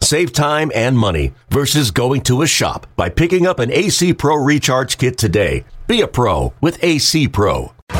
[0.00, 4.36] Save time and money versus going to a shop by picking up an AC Pro
[4.36, 5.64] Recharge Kit today.
[5.86, 7.72] Be a pro with AC Pro.
[7.90, 7.98] And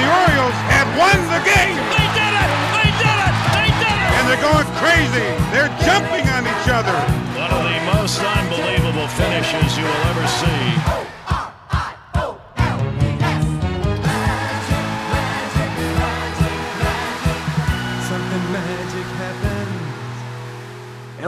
[0.00, 1.78] the Orioles have won the game.
[1.94, 2.50] They did it!
[2.74, 3.34] They did it!
[3.54, 4.10] They did it!
[4.18, 5.22] And they're going crazy.
[5.54, 6.98] They're jumping on each other.
[7.38, 10.97] One of the most unbelievable finishes you will ever see.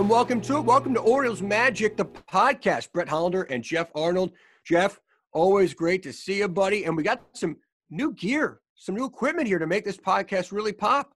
[0.01, 0.65] And welcome to it.
[0.65, 2.91] Welcome to Orioles Magic, the podcast.
[2.91, 4.33] Brett Hollander and Jeff Arnold.
[4.65, 4.99] Jeff,
[5.35, 6.85] always great to see you, buddy.
[6.85, 7.59] And we got some
[7.91, 11.13] new gear, some new equipment here to make this podcast really pop.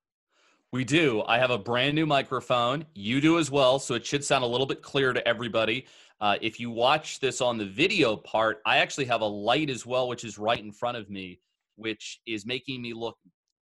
[0.70, 1.22] We do.
[1.26, 2.84] I have a brand new microphone.
[2.94, 5.86] You do as well, so it should sound a little bit clearer to everybody.
[6.20, 9.86] Uh, if you watch this on the video part, I actually have a light as
[9.86, 11.40] well, which is right in front of me,
[11.76, 13.16] which is making me look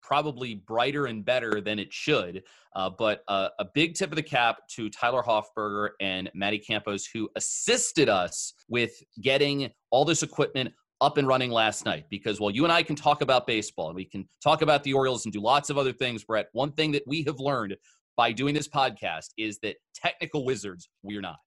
[0.01, 2.43] probably brighter and better than it should.
[2.75, 7.07] Uh, but uh, a big tip of the cap to Tyler Hoffberger and Matty Campos,
[7.11, 12.05] who assisted us with getting all this equipment up and running last night.
[12.09, 14.93] Because while you and I can talk about baseball and we can talk about the
[14.93, 17.75] Orioles and do lots of other things, Brett, one thing that we have learned
[18.15, 21.37] by doing this podcast is that technical wizards, we're not.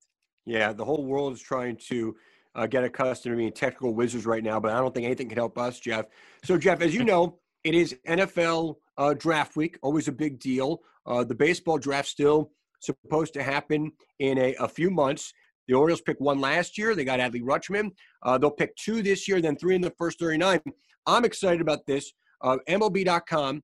[0.47, 2.17] Yeah, the whole world is trying to
[2.55, 5.37] uh, get accustomed to being technical wizards right now, but I don't think anything can
[5.37, 6.06] help us, Jeff.
[6.45, 10.80] So, Jeff, as you know, it is NFL uh, draft week, always a big deal.
[11.06, 15.33] Uh, the baseball draft still supposed to happen in a, a few months.
[15.69, 16.94] The Orioles picked one last year.
[16.94, 17.91] They got Adley Rutschman.
[18.22, 20.61] Uh, they'll pick two this year, then three in the first 39.
[21.06, 22.12] I'm excited about this.
[22.42, 23.62] Uh, MLB.com,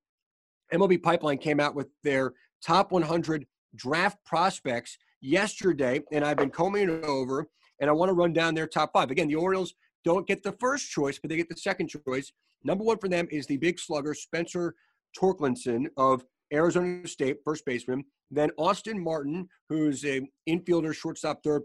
[0.73, 2.33] MLB Pipeline came out with their
[2.65, 7.49] top 100 draft prospects yesterday, and I've been combing it over,
[7.81, 9.11] and I want to run down their top five.
[9.11, 9.75] Again, the Orioles
[10.07, 12.33] don't get the first choice, but they get the second choice.
[12.63, 14.73] Number one for them is the big slugger, Spencer
[15.21, 16.25] Torkelson of
[16.55, 18.05] Arizona State, first baseman.
[18.31, 21.63] Then Austin Martin, who's a infielder, shortstop, third.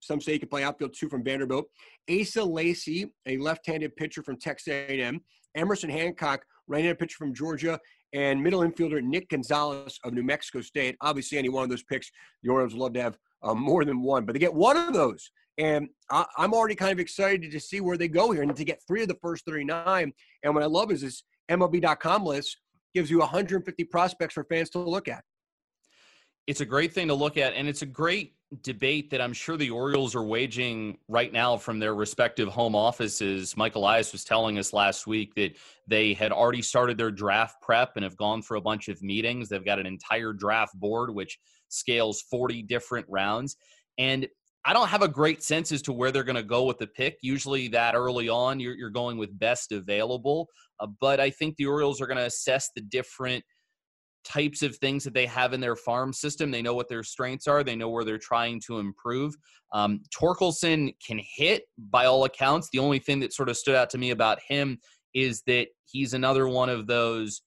[0.00, 1.66] Some say he can play outfield too from Vanderbilt.
[2.10, 5.20] Asa Lacey, a left-handed pitcher from Texas A&M.
[5.54, 7.78] Emerson Hancock, right-handed pitcher from Georgia,
[8.14, 10.96] and middle infielder Nick Gonzalez of New Mexico State.
[11.02, 12.10] Obviously, any one of those picks,
[12.42, 14.92] the Orioles would love to have uh, more than one, but they get one of
[14.92, 15.30] those.
[15.58, 18.64] And I, am already kind of excited to see where they go here and to
[18.64, 20.12] get three of the first 39.
[20.42, 22.56] And what I love is this MLB.com list
[22.94, 25.22] gives you 150 prospects for fans to look at.
[26.46, 29.56] It's a great thing to look at, and it's a great debate that I'm sure
[29.56, 33.56] the Orioles are waging right now from their respective home offices.
[33.56, 37.92] Michael Elias was telling us last week that they had already started their draft prep
[37.96, 39.48] and have gone through a bunch of meetings.
[39.48, 41.38] They've got an entire draft board which
[41.72, 43.56] scales 40 different rounds.
[43.98, 44.26] And
[44.64, 46.86] I don't have a great sense as to where they're going to go with the
[46.86, 47.16] pick.
[47.22, 50.48] Usually, that early on, you're, you're going with best available.
[50.78, 53.44] Uh, but I think the Orioles are going to assess the different
[54.24, 56.50] types of things that they have in their farm system.
[56.50, 57.64] They know what their strengths are.
[57.64, 59.34] They know where they're trying to improve.
[59.72, 62.68] Um, Torkelson can hit by all accounts.
[62.72, 64.78] The only thing that sort of stood out to me about him
[65.14, 67.42] is that he's another one of those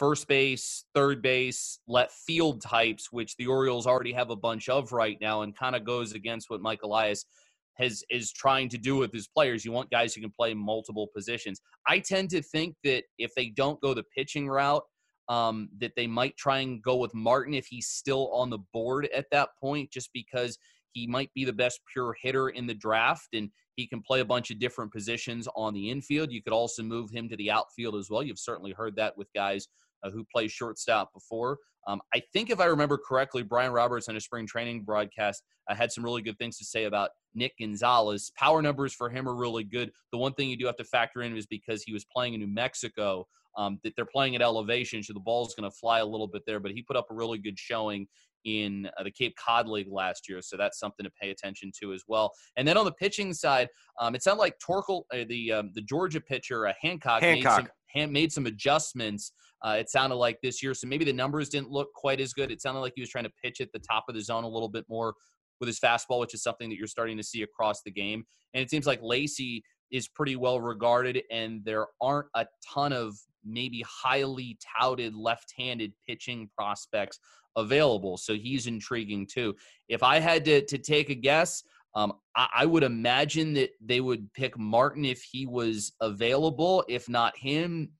[0.00, 4.92] first base, third base, left field types, which the Orioles already have a bunch of
[4.92, 7.26] right now, and kind of goes against what Mike Elias
[7.74, 9.62] has is trying to do with his players.
[9.62, 11.60] You want guys who can play multiple positions.
[11.86, 14.82] I tend to think that if they don't go the pitching route,
[15.28, 19.06] um, that they might try and go with Martin if he's still on the board
[19.14, 20.58] at that point, just because
[20.92, 24.24] he might be the best pure hitter in the draft and he can play a
[24.24, 26.32] bunch of different positions on the infield.
[26.32, 28.22] You could also move him to the outfield as well.
[28.22, 29.68] You've certainly heard that with guys
[30.02, 31.58] uh, who played shortstop before.
[31.86, 35.74] Um, I think if I remember correctly, Brian Roberts on a spring training broadcast uh,
[35.74, 38.30] had some really good things to say about Nick Gonzalez.
[38.36, 39.90] Power numbers for him are really good.
[40.12, 42.40] The one thing you do have to factor in is because he was playing in
[42.40, 43.26] New Mexico,
[43.56, 46.42] um, that they're playing at elevation, so the ball's going to fly a little bit
[46.46, 46.60] there.
[46.60, 48.06] But he put up a really good showing
[48.44, 51.92] in uh, the Cape Cod League last year, so that's something to pay attention to
[51.92, 52.32] as well.
[52.56, 53.68] And then on the pitching side,
[54.00, 57.70] um, it sounded like Torkel, uh, the um, the Georgia pitcher uh, Hancock, Hancock.
[57.94, 59.32] Made, some, made some adjustments.
[59.62, 62.50] Uh, it sounded like this year, so maybe the numbers didn't look quite as good.
[62.50, 64.48] It sounded like he was trying to pitch at the top of the zone a
[64.48, 65.14] little bit more
[65.60, 68.24] with his fastball, which is something that you're starting to see across the game.
[68.54, 73.16] And it seems like Lacey is pretty well regarded, and there aren't a ton of
[73.44, 77.18] maybe highly touted left-handed pitching prospects
[77.56, 78.16] available.
[78.16, 79.54] So he's intriguing too.
[79.88, 81.62] If I had to, to take a guess,
[81.94, 86.84] Um, I, I, would imagine that they would pick Martin if he was available.
[86.88, 87.90] If not him,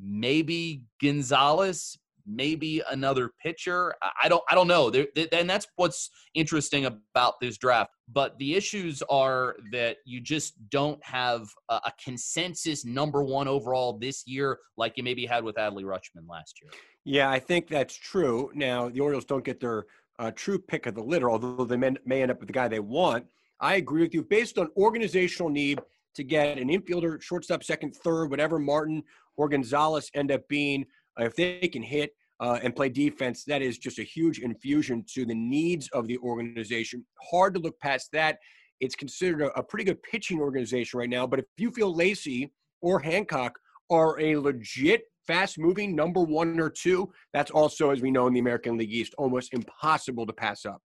[0.00, 3.94] maybe Gonzalez, maybe another pitcher.
[4.22, 4.92] I don't I don't know.
[5.32, 7.92] and that's what's interesting about this draft.
[8.08, 13.98] But the issues are that you just don't have a, a consensus number one overall
[13.98, 16.70] this year like you maybe had with Adley Rutschman last year.
[17.04, 18.50] Yeah, I think that's true.
[18.54, 19.84] Now the Orioles don't get their
[20.18, 22.68] uh, true pick of the litter, although they may, may end up with the guy
[22.68, 23.26] they want.
[23.60, 24.22] I agree with you.
[24.22, 25.80] Based on organizational need
[26.14, 29.02] to get an infielder, shortstop, second, third, whatever Martin
[29.36, 30.86] or Gonzalez end up being,
[31.20, 35.04] uh, if they can hit uh, and play defense, that is just a huge infusion
[35.14, 37.04] to the needs of the organization.
[37.30, 38.38] Hard to look past that.
[38.80, 41.26] It's considered a, a pretty good pitching organization right now.
[41.26, 43.58] But if you feel Lacey or Hancock
[43.90, 48.34] are a legit fast moving number one or two, that's also, as we know in
[48.34, 50.82] the American League East, almost impossible to pass up.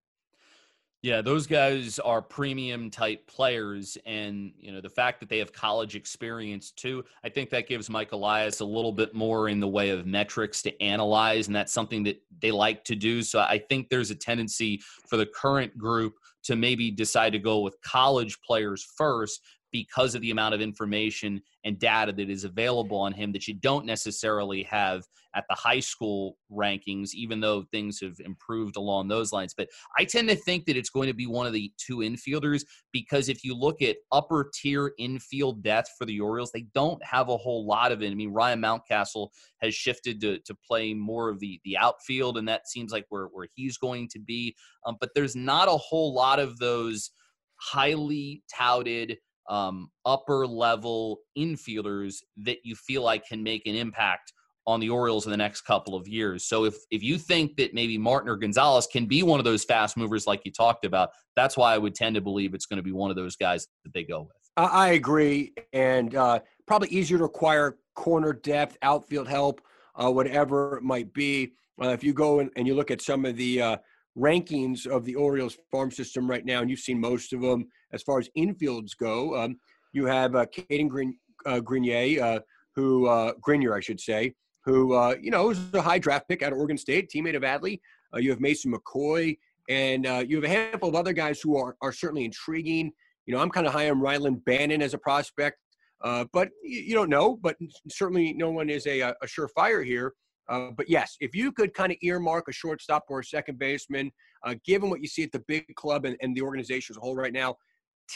[1.02, 3.98] Yeah, those guys are premium type players.
[4.06, 7.90] And, you know, the fact that they have college experience too, I think that gives
[7.90, 11.48] Mike Elias a little bit more in the way of metrics to analyze.
[11.48, 13.24] And that's something that they like to do.
[13.24, 17.62] So I think there's a tendency for the current group to maybe decide to go
[17.62, 22.98] with college players first because of the amount of information and data that is available
[22.98, 25.04] on him that you don't necessarily have
[25.36, 29.54] at the high school rankings, even though things have improved along those lines.
[29.56, 32.64] But I tend to think that it's going to be one of the two infielders
[32.92, 37.30] because if you look at upper tier infield depth for the Orioles, they don't have
[37.30, 38.12] a whole lot of it.
[38.12, 39.30] I mean, Ryan Mountcastle
[39.62, 43.26] has shifted to, to play more of the, the outfield, and that seems like where,
[43.26, 44.56] where he's going to be.
[44.86, 47.12] Um, but there's not a whole lot of those
[47.58, 49.18] highly touted–
[49.50, 54.34] um, upper level infielders that you feel like can make an impact
[54.68, 56.46] on the Orioles in the next couple of years.
[56.46, 59.64] So if if you think that maybe Martin or Gonzalez can be one of those
[59.64, 62.78] fast movers like you talked about, that's why I would tend to believe it's going
[62.78, 64.32] to be one of those guys that they go with.
[64.58, 69.62] I agree, and uh, probably easier to acquire corner depth, outfield help,
[69.96, 71.54] uh, whatever it might be.
[71.82, 73.78] Uh, if you go and, and, you look at some of the uh,
[74.18, 78.04] rankings of the Orioles farm system right now, and you've seen most of them as
[78.04, 79.36] far as infields go.
[79.36, 79.58] Um,
[79.94, 82.40] you have uh, Cadyn Green, uh, Grenier, uh,
[82.76, 84.34] who uh, Grenier, I should say,
[84.66, 87.44] who uh, you know is a high draft pick out of Oregon State, teammate of
[87.44, 87.80] Adley.
[88.14, 89.38] Uh, you have Mason McCoy,
[89.70, 92.92] and uh, you have a handful of other guys who are are certainly intriguing.
[93.26, 95.58] You know, I'm kind of high on Rylan Bannon as a prospect,
[96.04, 97.38] uh, but you, you, don't know.
[97.38, 97.58] But
[97.90, 100.14] certainly, no one is a, a surefire here.
[100.50, 104.12] Uh, but yes, if you could kind of earmark a shortstop or a second baseman,
[104.44, 107.00] uh, given what you see at the big club and, and the organization as a
[107.00, 107.56] whole right now,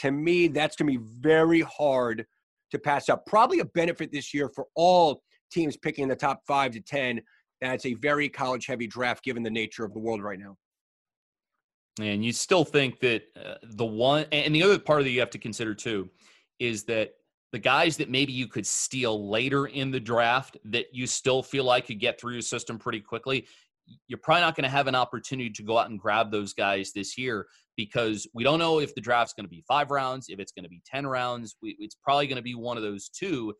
[0.00, 2.26] to me, that's going to be very hard
[2.72, 3.24] to pass up.
[3.26, 5.22] Probably a benefit this year for all
[5.52, 7.20] teams picking the top five to 10.
[7.60, 10.56] That's a very college heavy draft given the nature of the world right now.
[12.00, 15.30] And you still think that uh, the one, and the other part that you have
[15.30, 16.10] to consider too,
[16.58, 17.14] is that
[17.54, 21.62] the guys that maybe you could steal later in the draft that you still feel
[21.62, 23.46] like could get through your system pretty quickly,
[24.08, 26.90] you're probably not going to have an opportunity to go out and grab those guys
[26.92, 27.46] this year
[27.76, 30.64] because we don't know if the draft's going to be five rounds, if it's going
[30.64, 31.54] to be 10 rounds.
[31.62, 33.54] We, it's probably going to be one of those two.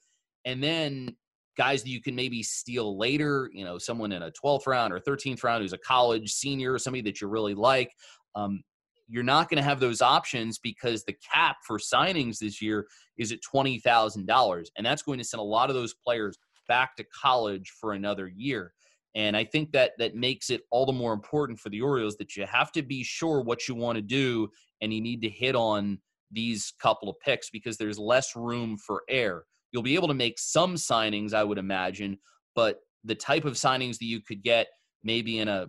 [0.44, 1.14] And then
[1.56, 4.99] guys that you can maybe steal later, you know, someone in a 12th round or
[4.99, 7.93] 13th round who's a college senior, or somebody that you really like.
[8.35, 8.64] Um,
[9.09, 12.87] you're not going to have those options because the cap for signings this year
[13.19, 14.67] is at $20,000.
[14.77, 18.29] And that's going to send a lot of those players back to college for another
[18.34, 18.73] year.
[19.15, 22.37] And I think that that makes it all the more important for the Orioles that
[22.37, 24.49] you have to be sure what you want to do
[24.81, 25.99] and you need to hit on
[26.32, 29.44] these couple of picks because there's less room for error.
[29.70, 32.19] You'll be able to make some signings, I would imagine,
[32.56, 34.67] but the type of signings that you could get
[35.05, 35.69] maybe in a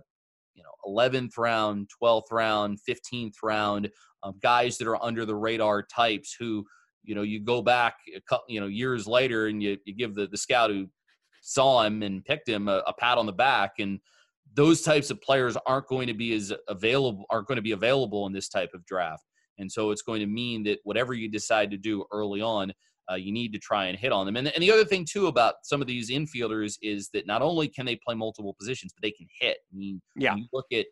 [0.86, 3.90] 11th round 12th round 15th round
[4.22, 6.64] um, guys that are under the radar types who
[7.02, 10.14] you know you go back a couple you know years later and you, you give
[10.14, 10.86] the, the scout who
[11.42, 14.00] saw him and picked him a, a pat on the back and
[14.56, 18.26] those types of players aren't going to be as available aren't going to be available
[18.26, 19.24] in this type of draft.
[19.58, 22.72] And so it's going to mean that whatever you decide to do early on
[23.10, 24.36] uh, you need to try and hit on them.
[24.36, 27.68] And, and the other thing too about some of these infielders is that not only
[27.68, 29.58] can they play multiple positions, but they can hit.
[29.72, 30.34] I mean, yeah.
[30.34, 30.86] you look at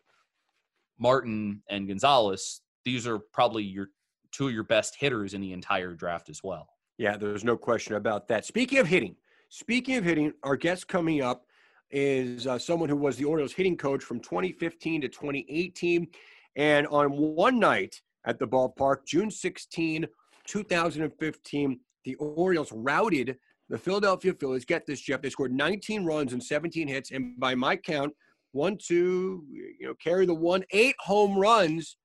[0.99, 3.87] Martin and Gonzalez; these are probably your
[4.31, 6.67] two of your best hitters in the entire draft as well.
[6.97, 8.45] Yeah, there's no question about that.
[8.45, 9.15] Speaking of hitting,
[9.49, 11.45] speaking of hitting, our guest coming up
[11.91, 16.07] is uh, someone who was the Orioles hitting coach from 2015 to 2018.
[16.55, 20.07] And on one night at the ballpark, June 16,
[20.47, 23.37] 2015, the Orioles routed
[23.69, 24.65] the Philadelphia Phillies.
[24.65, 25.21] Get this, Jeff.
[25.21, 28.13] They scored 19 runs and 17 hits, and by my count,
[28.51, 31.97] one, two, you know, carry the one, eight home runs,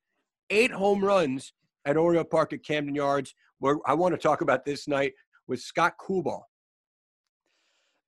[0.51, 1.53] eight home runs
[1.85, 5.13] at Oriole Park at Camden Yards, where I want to talk about this night
[5.47, 6.43] with Scott Coolbaugh.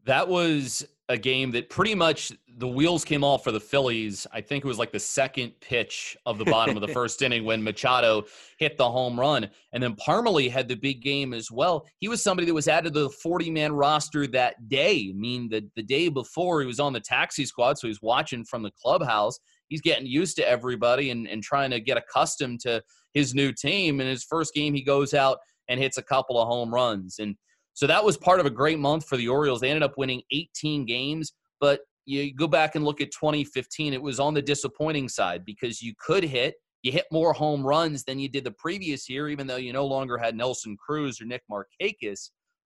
[0.04, 4.26] That was a game that pretty much the wheels came off for the Phillies.
[4.32, 7.44] I think it was like the second pitch of the bottom of the first inning
[7.44, 8.24] when Machado
[8.58, 9.50] hit the home run.
[9.72, 11.86] And then Parmelee had the big game as well.
[11.98, 15.10] He was somebody that was added to the 40 man roster that day.
[15.10, 18.44] I mean, the, the day before he was on the taxi squad, so he's watching
[18.44, 19.38] from the clubhouse.
[19.68, 22.82] He's getting used to everybody and, and trying to get accustomed to
[23.12, 24.00] his new team.
[24.00, 27.18] And his first game, he goes out and hits a couple of home runs.
[27.18, 27.36] And
[27.74, 29.60] so that was part of a great month for the Orioles.
[29.60, 34.02] They ended up winning 18 games, but you go back and look at 2015, it
[34.02, 38.18] was on the disappointing side because you could hit, you hit more home runs than
[38.18, 41.42] you did the previous year, even though you no longer had Nelson Cruz or Nick
[41.50, 42.30] Markakis,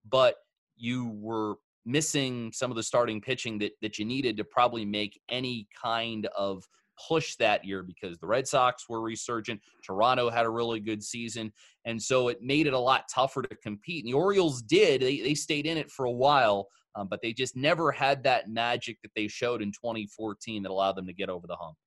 [0.10, 0.36] but
[0.76, 5.20] you were missing some of the starting pitching that, that you needed to probably make
[5.30, 6.64] any kind of
[7.08, 9.62] push that year because the Red Sox were resurgent.
[9.84, 11.52] Toronto had a really good season.
[11.86, 14.04] And so it made it a lot tougher to compete.
[14.04, 17.34] And the Orioles did, they, they stayed in it for a while, um, but they
[17.34, 21.30] just never had that magic that they showed in 2014 that allowed them to get
[21.30, 21.78] over the hump.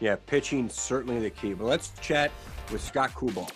[0.00, 1.54] Yeah, pitching certainly the key.
[1.54, 2.30] But let's chat
[2.70, 3.50] with Scott Coolbaugh.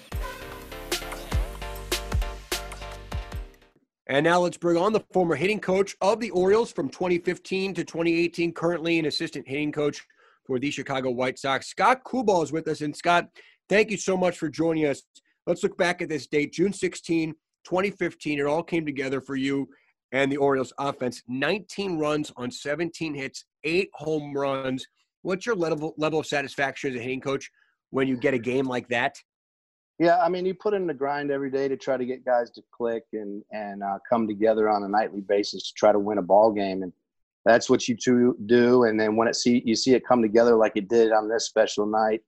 [4.10, 7.84] And now let's bring on the former hitting coach of the Orioles from 2015 to
[7.84, 10.06] 2018, currently an assistant hitting coach
[10.48, 11.68] for the Chicago White Sox.
[11.68, 12.80] Scott Coolbaugh is with us.
[12.80, 13.28] And Scott,
[13.68, 15.02] thank you so much for joining us.
[15.46, 18.38] Let's look back at this date, June 16, 2015.
[18.40, 19.68] It all came together for you
[20.10, 21.22] and the Orioles offense.
[21.28, 24.86] 19 runs on 17 hits, eight home runs.
[25.20, 27.50] What's your level level of satisfaction as a hitting coach
[27.90, 29.16] when you get a game like that?
[29.98, 32.50] Yeah, I mean, you put in the grind every day to try to get guys
[32.52, 36.16] to click and and uh, come together on a nightly basis to try to win
[36.18, 36.82] a ball game.
[36.82, 36.92] And
[37.48, 38.84] that's what you two do.
[38.84, 41.46] And then when it see you see it come together like it did on this
[41.46, 42.20] special night,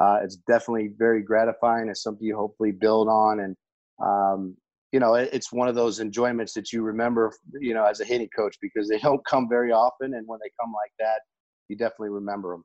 [0.00, 1.88] uh, it's definitely very gratifying.
[1.88, 3.56] It's something you hopefully build on, and
[4.04, 4.56] um,
[4.92, 8.04] you know, it, it's one of those enjoyments that you remember, you know, as a
[8.04, 11.20] hitting coach because they don't come very often, and when they come like that,
[11.68, 12.64] you definitely remember them.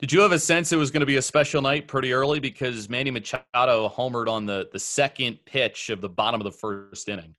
[0.00, 2.40] Did you have a sense it was going to be a special night pretty early
[2.40, 7.08] because Manny Machado homered on the the second pitch of the bottom of the first
[7.08, 7.36] inning?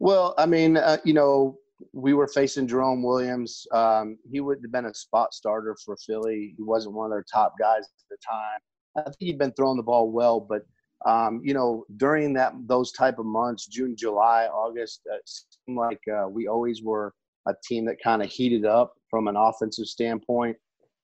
[0.00, 1.58] Well, I mean, uh, you know,
[1.92, 3.66] we were facing Jerome Williams.
[3.72, 6.54] Um, he would have been a spot starter for Philly.
[6.56, 8.60] He wasn't one of their top guys at the time.
[8.96, 10.62] I think he'd been throwing the ball well, but
[11.06, 16.00] um, you know, during that those type of months, June, July, August, it seemed like
[16.12, 17.14] uh, we always were
[17.48, 20.56] a team that kind of heated up from an offensive standpoint.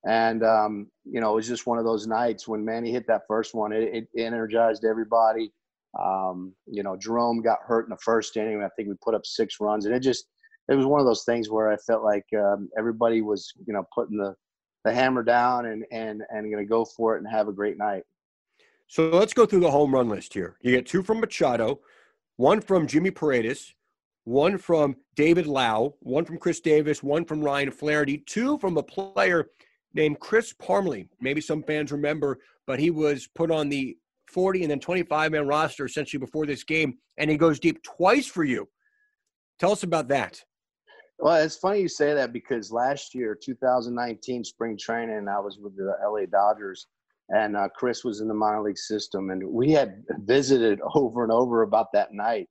[0.07, 3.23] And um, you know, it was just one of those nights when Manny hit that
[3.27, 3.73] first one.
[3.73, 5.51] It, it energized everybody.
[5.99, 8.63] Um, you know, Jerome got hurt in the first inning.
[8.63, 10.27] I think we put up six runs, and it just
[10.69, 13.85] it was one of those things where I felt like um, everybody was, you know,
[13.95, 14.35] putting the,
[14.85, 17.79] the hammer down and and and going to go for it and have a great
[17.79, 18.03] night.
[18.89, 20.57] So let's go through the home run list here.
[20.63, 21.81] You get two from Machado,
[22.37, 23.75] one from Jimmy Paredes,
[24.25, 28.83] one from David Lough, one from Chris Davis, one from Ryan Flaherty, two from a
[28.83, 29.49] player
[29.95, 31.09] named Chris Parmelee.
[31.21, 33.97] Maybe some fans remember, but he was put on the
[34.31, 38.27] 40 and then 25 man roster essentially before this game, and he goes deep twice
[38.27, 38.69] for you.
[39.59, 40.43] Tell us about that.
[41.19, 45.77] Well, it's funny you say that because last year, 2019 spring training, I was with
[45.77, 46.89] the LA Dodgers,
[47.31, 51.33] and uh, Chris was in the minor league system, and we had visited over and
[51.33, 52.49] over about that night.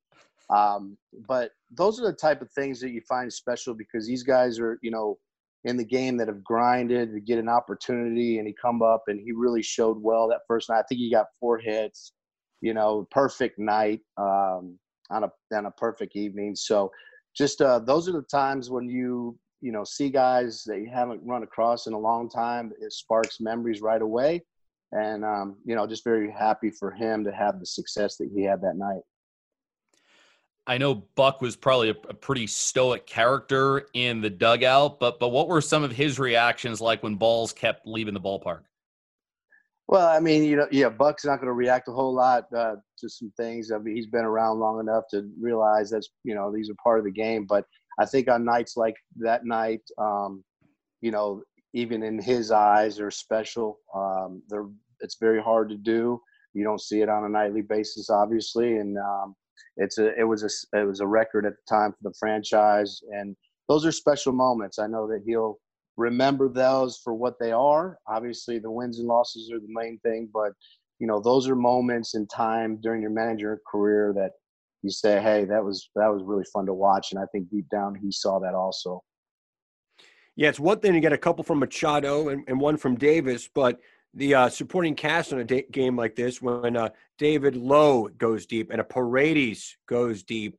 [0.49, 4.59] Um, but those are the type of things that you find special because these guys
[4.59, 5.17] are, you know,
[5.63, 9.19] in the game that have grinded to get an opportunity, and he come up and
[9.19, 10.79] he really showed well that first night.
[10.79, 12.13] I think he got four hits,
[12.61, 14.77] you know, perfect night um,
[15.09, 16.55] on a on a perfect evening.
[16.55, 16.91] So
[17.35, 21.21] just uh, those are the times when you you know see guys that you haven't
[21.23, 22.71] run across in a long time.
[22.79, 24.43] It sparks memories right away,
[24.91, 28.43] and um, you know just very happy for him to have the success that he
[28.43, 29.01] had that night.
[30.67, 35.29] I know Buck was probably a, a, pretty stoic character in the dugout, but but
[35.29, 38.61] what were some of his reactions like when balls kept leaving the ballpark?
[39.87, 42.75] Well, I mean, you know, yeah, Buck's not going to react a whole lot uh,
[42.99, 43.71] to some things.
[43.71, 46.99] I mean, he's been around long enough to realize that's you know these are part
[46.99, 47.45] of the game.
[47.45, 47.65] But
[47.99, 50.43] I think on nights like that night, um,
[51.01, 53.79] you know, even in his eyes, they're special.
[53.93, 54.67] Um, they're
[55.01, 56.19] it's very hard to do.
[56.53, 59.35] You don't see it on a nightly basis, obviously, and um,
[59.77, 63.01] it's a it was a it was a record at the time for the franchise,
[63.11, 63.35] and
[63.69, 64.79] those are special moments.
[64.79, 65.59] I know that he'll
[65.97, 67.97] remember those for what they are.
[68.07, 70.53] Obviously, the wins and losses are the main thing, but
[70.99, 74.31] you know those are moments in time during your manager career that
[74.81, 77.67] you say, "Hey, that was that was really fun to watch," and I think deep
[77.69, 79.03] down he saw that also.
[80.35, 83.47] Yeah, it's one thing to get a couple from Machado and, and one from Davis,
[83.47, 83.79] but
[84.13, 88.45] the uh, supporting cast on a da- game like this when uh, David Lough goes
[88.45, 90.57] deep and a Paredes goes deep.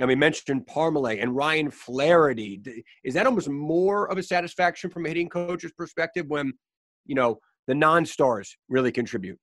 [0.00, 2.84] I mean, mentioned Parmelee and Ryan Flaherty.
[3.04, 6.52] Is that almost more of a satisfaction from a hitting coach's perspective when,
[7.04, 9.38] you know, the non-stars really contribute?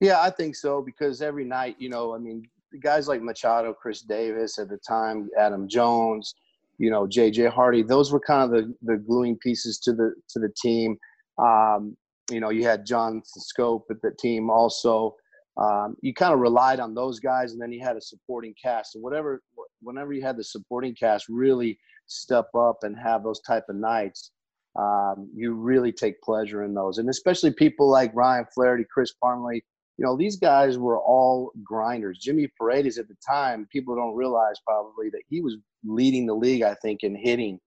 [0.00, 2.44] Yeah, I think so because every night, you know, I mean,
[2.82, 6.34] guys like Machado, Chris Davis at the time, Adam Jones,
[6.78, 10.38] you know, JJ Hardy, those were kind of the, the gluing pieces to the to
[10.38, 10.96] the team.
[11.38, 11.96] Um,
[12.30, 15.14] you know, you had John Schoop at the team also.
[15.58, 18.94] Um, you kind of relied on those guys, and then you had a supporting cast.
[18.94, 19.42] And whatever,
[19.80, 24.32] whenever you had the supporting cast really step up and have those type of nights,
[24.78, 26.98] um, you really take pleasure in those.
[26.98, 29.62] And especially people like Ryan Flaherty, Chris Parmelee,
[29.98, 32.18] you know, these guys were all grinders.
[32.18, 36.62] Jimmy Paredes at the time, people don't realize probably that he was leading the league,
[36.62, 37.58] I think, in hitting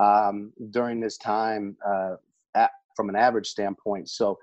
[0.00, 2.14] um, during this time uh,
[2.54, 4.08] at, from an average standpoint.
[4.08, 4.38] So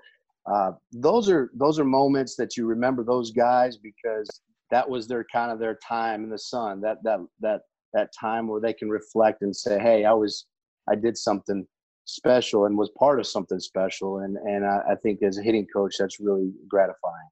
[0.46, 4.28] uh, those are those are moments that you remember those guys because
[4.70, 6.80] that was their kind of their time in the sun.
[6.80, 10.46] That that that that time where they can reflect and say, "Hey, I was
[10.88, 11.66] I did something
[12.06, 14.18] special and was part of something special.
[14.18, 17.28] And and I, I think as a hitting coach, that's really gratifying.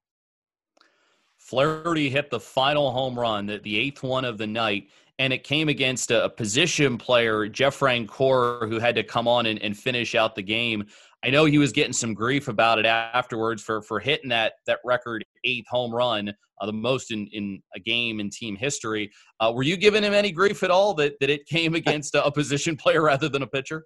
[1.37, 4.89] Flaherty hit the final home run, the, the eighth one of the night,
[5.19, 9.61] and it came against a, position player, Jeff Francoeur, who had to come on and,
[9.61, 10.85] and, finish out the game.
[11.23, 14.79] I know he was getting some grief about it afterwards for for hitting that that
[14.83, 19.09] record eighth home run, uh, the most in, in a game in team history.
[19.39, 22.25] Uh, were you giving him any grief at all that, that it came against a,
[22.25, 23.85] a position player rather than a pitcher?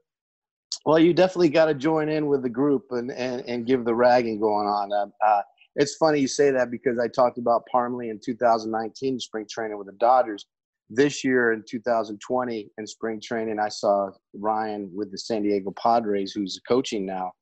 [0.85, 3.93] Well, you definitely got to join in with the group and, and, and give the
[3.93, 4.91] ragging going on.
[4.91, 5.41] Uh, uh,
[5.75, 9.87] it's funny you say that because I talked about Parmelee in 2019 spring training with
[9.87, 10.45] the Dodgers.
[10.89, 16.31] This year in 2020 in spring training, I saw Ryan with the San Diego Padres,
[16.31, 17.33] who's coaching now,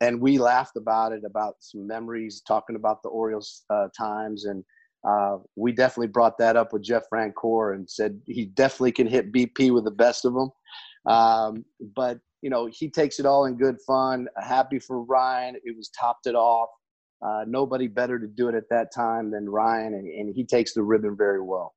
[0.00, 4.64] and we laughed about it, about some memories, talking about the Orioles uh, times, and
[5.06, 9.32] uh, we definitely brought that up with Jeff Francoeur and said he definitely can hit
[9.32, 10.50] BP with the best of them.
[11.06, 14.28] Um, but you know, he takes it all in good fun.
[14.40, 15.56] Happy for Ryan.
[15.64, 16.68] It was topped it off.
[17.20, 20.72] Uh, nobody better to do it at that time than Ryan, and, and he takes
[20.72, 21.74] the ribbon very well.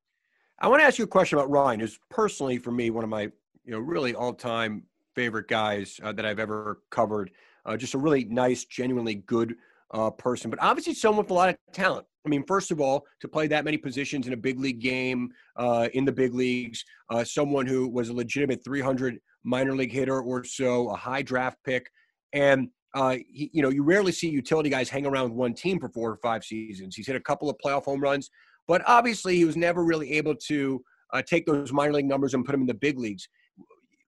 [0.61, 3.09] I want to ask you a question about Ryan, who's personally for me one of
[3.09, 4.83] my, you know, really all-time
[5.15, 7.31] favorite guys uh, that I've ever covered.
[7.65, 9.55] Uh, just a really nice, genuinely good
[9.89, 12.05] uh, person, but obviously someone with a lot of talent.
[12.27, 15.31] I mean, first of all, to play that many positions in a big league game
[15.55, 20.21] uh, in the big leagues, uh, someone who was a legitimate 300 minor league hitter
[20.21, 21.89] or so, a high draft pick,
[22.33, 25.89] and uh, he, you know you rarely see utility guys hang around one team for
[25.89, 26.95] four or five seasons.
[26.95, 28.29] He's hit a couple of playoff home runs,
[28.67, 30.81] but obviously he was never really able to
[31.13, 33.27] uh, take those minor league numbers and put them in the big leagues.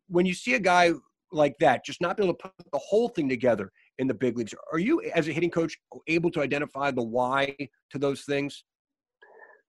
[0.07, 0.91] When you see a guy
[1.31, 4.53] like that, just not able to put the whole thing together in the big leagues,
[4.71, 7.55] are you, as a hitting coach, able to identify the why
[7.91, 8.63] to those things?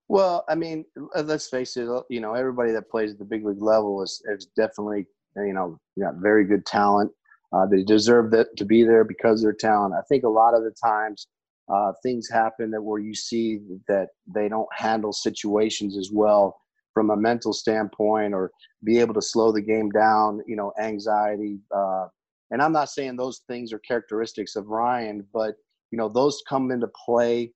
[0.08, 1.88] Well, I mean, let's face it.
[2.10, 5.78] You know, everybody that plays at the big league level is, is definitely you know,
[6.00, 7.10] got very good talent.
[7.52, 9.94] Uh, they deserve that to be there because of their talent.
[9.94, 11.28] I think a lot of the times
[11.72, 16.60] uh, things happen that where you see that they don't handle situations as well
[16.92, 18.50] from a mental standpoint or
[18.84, 21.58] be able to slow the game down, you know, anxiety.
[21.74, 22.06] Uh,
[22.50, 25.54] and I'm not saying those things are characteristics of Ryan, but,
[25.90, 27.52] you know, those come into play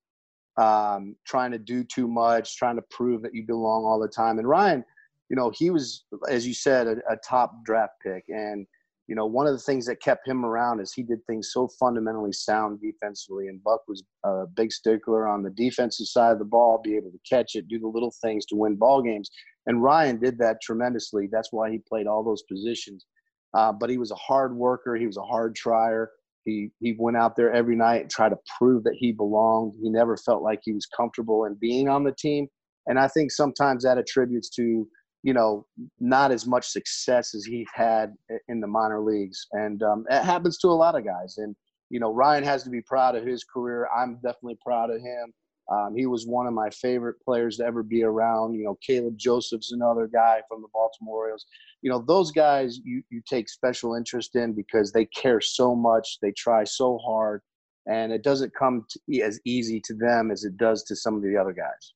[0.57, 4.39] um, trying to do too much, trying to prove that you belong all the time.
[4.39, 4.85] And Ryan–
[5.29, 8.25] you know, he was, as you said, a, a, top draft pick.
[8.29, 8.67] And,
[9.09, 11.67] you know, one of the things that kept him around is he did things so
[11.81, 13.49] fundamentally sound defensively.
[13.49, 17.11] And Buck was a big stickler on the defensive side of the ball, be able
[17.11, 19.31] to catch it, do the little things to win ball games.
[19.67, 21.27] And Ryan did that tremendously.
[21.33, 23.07] That's why he played all those positions.
[23.55, 24.95] Uh, but he was a hard worker.
[24.95, 26.11] He was a hard trier.
[26.45, 29.73] He, he went out there every night and tried to prove that he belonged.
[29.83, 32.47] He never felt like he was comfortable in being on the team.
[32.87, 34.87] And I think sometimes that attributes to
[35.23, 35.67] you know,
[36.01, 38.15] not as much success as he had
[38.49, 39.47] in the minor leagues.
[39.53, 41.39] And um, it happens to a lot of guys.
[41.39, 41.57] And,
[41.91, 43.89] you know, Ryan has to be proud of his career.
[43.97, 45.33] I'm definitely proud of him.
[45.71, 48.55] Um, he was one of my favorite players to ever be around.
[48.55, 51.45] You know, Caleb Joseph's another guy from the Baltimore Orioles.
[51.83, 56.19] You know, those guys you, you take special interest in because they care so much,
[56.23, 57.43] they try so hard,
[57.87, 58.87] and it doesn't come
[59.23, 61.93] as easy to them as it does to some of the other guys.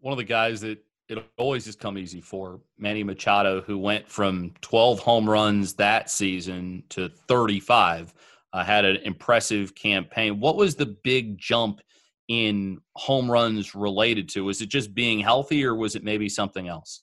[0.00, 4.08] One of the guys that it always just come easy for Manny Machado, who went
[4.08, 8.12] from 12 home runs that season to 35.
[8.52, 10.40] Uh, had an impressive campaign.
[10.40, 11.80] What was the big jump
[12.28, 14.44] in home runs related to?
[14.44, 17.02] Was it just being healthy, or was it maybe something else?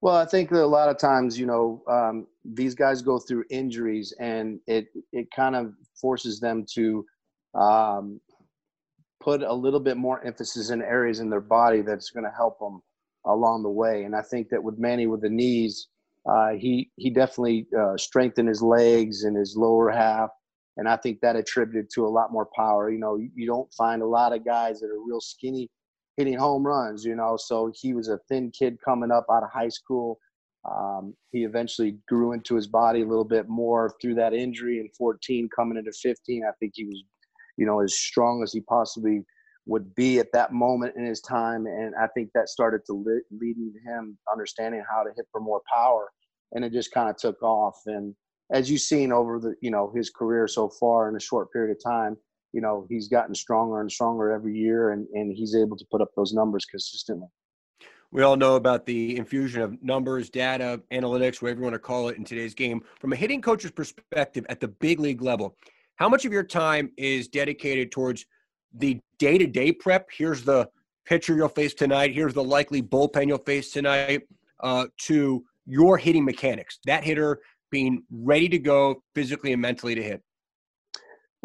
[0.00, 3.44] Well, I think that a lot of times, you know, um, these guys go through
[3.50, 7.04] injuries, and it it kind of forces them to
[7.54, 8.20] um,
[9.20, 12.60] put a little bit more emphasis in areas in their body that's going to help
[12.60, 12.80] them
[13.26, 14.04] along the way.
[14.04, 15.88] And I think that with Manny with the knees,
[16.28, 20.30] uh, he he definitely uh, strengthened his legs and his lower half,
[20.76, 22.90] and I think that attributed to a lot more power.
[22.90, 25.70] You know, you, don't find a lot of guys that are real skinny
[26.16, 27.36] hitting home runs, you know.
[27.36, 30.18] So he was a thin kid coming up out of high school.
[30.68, 34.88] Um, he eventually grew into his body a little bit more through that injury in
[34.98, 36.42] 14, coming into 15.
[36.44, 37.04] I think he was,
[37.56, 39.24] you know, as strong as he possibly
[39.66, 41.66] would be at that moment in his time.
[41.66, 45.62] And I think that started to lead, lead him understanding how to hit for more
[45.72, 46.10] power.
[46.52, 47.76] And it just kind of took off.
[47.86, 48.14] And
[48.52, 51.76] as you've seen over the, you know, his career so far in a short period
[51.76, 52.16] of time,
[52.56, 56.00] you know he's gotten stronger and stronger every year and, and he's able to put
[56.00, 57.28] up those numbers consistently
[58.12, 62.08] we all know about the infusion of numbers data analytics whatever you want to call
[62.08, 65.54] it in today's game from a hitting coach's perspective at the big league level
[65.96, 68.24] how much of your time is dedicated towards
[68.74, 70.68] the day-to-day prep here's the
[71.06, 74.22] pitcher you'll face tonight here's the likely bullpen you'll face tonight
[74.60, 80.02] uh, to your hitting mechanics that hitter being ready to go physically and mentally to
[80.02, 80.22] hit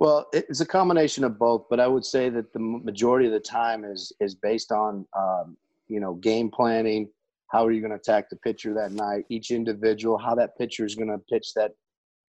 [0.01, 3.39] well, it's a combination of both, but I would say that the majority of the
[3.39, 5.55] time is is based on um,
[5.89, 7.07] you know game planning.
[7.51, 9.25] How are you going to attack the pitcher that night?
[9.29, 11.73] Each individual, how that pitcher is going to pitch that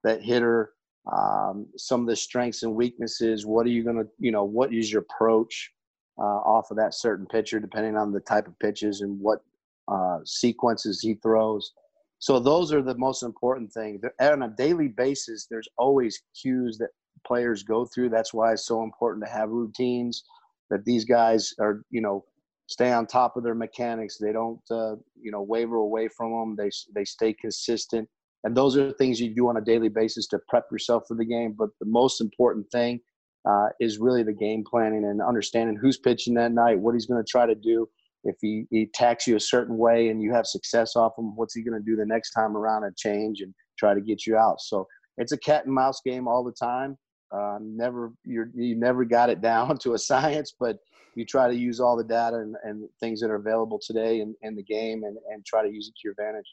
[0.03, 0.73] that hitter.
[1.11, 3.45] Um, some of the strengths and weaknesses.
[3.45, 5.71] What are you going to you know what is your approach
[6.19, 9.39] uh, off of that certain pitcher, depending on the type of pitches and what
[9.87, 11.73] uh, sequences he throws.
[12.19, 14.01] So those are the most important things.
[14.19, 16.89] On a daily basis, there's always cues that
[17.25, 18.09] players go through.
[18.09, 20.23] That's why it's so important to have routines
[20.69, 22.25] that these guys are, you know,
[22.67, 24.17] stay on top of their mechanics.
[24.17, 26.55] They don't, uh, you know, waver away from them.
[26.55, 28.07] They they stay consistent,
[28.43, 31.25] and those are things you do on a daily basis to prep yourself for the
[31.25, 31.55] game.
[31.57, 32.99] But the most important thing
[33.47, 37.23] uh, is really the game planning and understanding who's pitching that night, what he's going
[37.23, 37.87] to try to do.
[38.23, 41.55] If he, he attacks you a certain way and you have success off him, what's
[41.55, 44.37] he going to do the next time around and change and try to get you
[44.37, 44.61] out?
[44.61, 46.97] So it's a cat and mouse game all the time.
[47.31, 50.77] Uh, never you you never got it down to a science, but
[51.15, 54.35] you try to use all the data and, and things that are available today in,
[54.41, 56.45] in the game and, and try to use it to your advantage.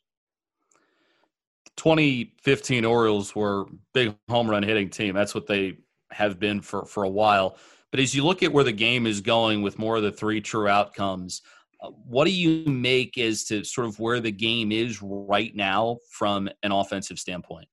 [1.79, 5.15] 2015 Orioles were big home run hitting team.
[5.15, 5.79] That's what they
[6.11, 7.57] have been for, for a while.
[7.91, 10.41] But as you look at where the game is going with more of the three
[10.41, 11.41] true outcomes,
[11.81, 15.99] uh, what do you make as to sort of where the game is right now
[16.11, 17.69] from an offensive standpoint?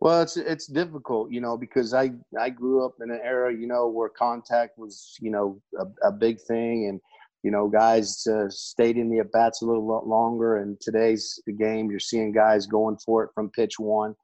[0.00, 3.66] Well, it's it's difficult, you know, because I I grew up in an era, you
[3.68, 7.00] know, where contact was, you know, a, a big thing, and
[7.44, 10.56] you know, guys uh, stayed in the at bats a little longer.
[10.56, 14.14] And today's the game, you're seeing guys going for it from pitch one.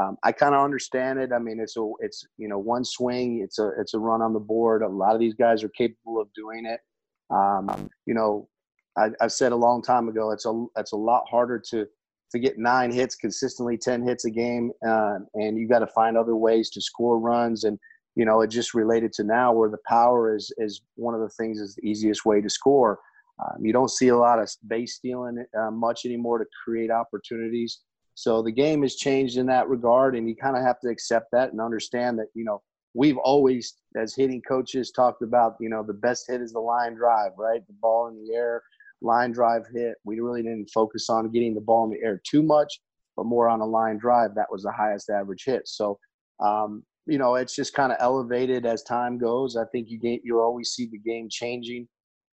[0.00, 1.30] Um, I kind of understand it.
[1.30, 4.32] I mean, it's a it's you know one swing, it's a it's a run on
[4.32, 4.82] the board.
[4.82, 6.80] A lot of these guys are capable of doing it.
[7.28, 8.48] Um, you know,
[8.96, 11.86] I, I've said a long time ago, it's a it's a lot harder to
[12.30, 14.70] to get nine hits consistently, 10 hits a game.
[14.86, 17.64] Uh, and you got to find other ways to score runs.
[17.64, 17.78] And,
[18.16, 21.28] you know, it just related to now where the power is, is one of the
[21.30, 22.98] things is the easiest way to score.
[23.42, 27.80] Um, you don't see a lot of base stealing uh, much anymore to create opportunities.
[28.14, 31.28] So the game has changed in that regard, and you kind of have to accept
[31.32, 32.60] that and understand that, you know,
[32.92, 36.94] we've always, as hitting coaches, talked about, you know, the best hit is the line
[36.94, 37.66] drive, right?
[37.66, 38.62] The ball in the air,
[39.00, 39.94] line drive hit.
[40.04, 42.80] We really didn't focus on getting the ball in the air too much,
[43.16, 44.34] but more on a line drive.
[44.34, 45.66] That was the highest average hit.
[45.66, 45.98] So,
[46.40, 49.56] um, you know, it's just kind of elevated as time goes.
[49.56, 51.88] I think you get you always see the game changing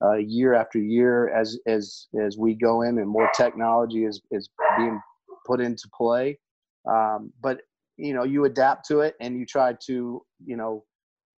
[0.04, 4.50] uh, year after year as as as we go in and more technology is is
[4.76, 5.00] being
[5.46, 6.38] put into play.
[6.86, 7.62] Um, but
[7.96, 10.84] you know, you adapt to it and you try to you know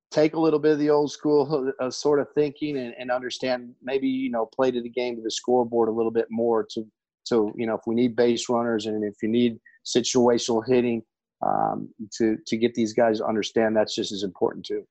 [0.09, 3.73] take a little bit of the old school uh, sort of thinking and, and, understand
[3.83, 6.85] maybe you know play to the game to the scoreboard a little bit more to
[7.23, 11.03] so you know if we need base runners and if you need situational hitting
[11.45, 14.85] um, to to get these guys to understand that's just as important too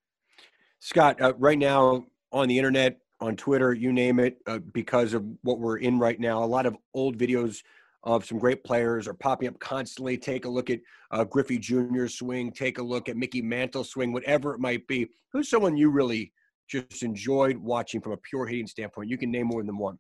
[0.80, 5.24] scott uh, right now on the internet on twitter you name it uh, because of
[5.42, 7.62] what we're in right now a lot of old videos
[8.06, 10.16] of some great players are popping up constantly.
[10.16, 10.78] Take a look at
[11.10, 12.06] uh, Griffey Jr.
[12.06, 12.52] swing.
[12.52, 15.08] Take a look at Mickey Mantle swing, whatever it might be.
[15.32, 16.32] Who's someone you really
[16.70, 19.10] just enjoyed watching from a pure hitting standpoint?
[19.10, 19.98] You can name more than one.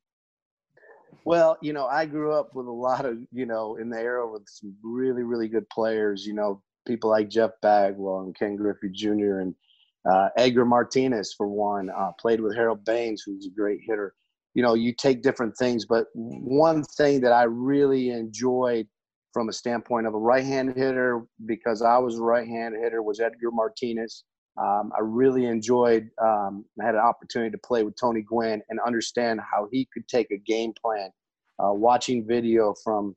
[1.24, 4.30] Well, you know, I grew up with a lot of, you know, in the era
[4.30, 8.90] with some really, really good players, you know, people like Jeff Bagwell and Ken Griffey
[8.92, 9.40] Jr.
[9.40, 9.54] and
[10.08, 14.14] uh, Edgar Martinez, for one, uh, played with Harold Baines, who's a great hitter
[14.56, 15.84] you know, you take different things.
[15.84, 18.88] But one thing that I really enjoyed
[19.34, 23.50] from a standpoint of a right-hand hitter, because I was a right-hand hitter, was Edgar
[23.52, 24.24] Martinez.
[24.58, 26.08] Um, I really enjoyed.
[26.22, 30.08] Um, I had an opportunity to play with Tony Gwynn and understand how he could
[30.08, 31.10] take a game plan.
[31.58, 33.14] Uh, watching video from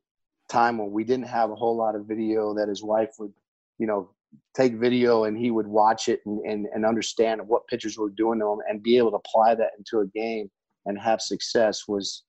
[0.50, 3.34] time when we didn't have a whole lot of video, that his wife would,
[3.78, 4.10] you know,
[4.56, 8.40] take video and he would watch it and, and, and understand what pitchers were doing
[8.40, 10.50] to him and be able to apply that into a game
[10.86, 12.24] and have success was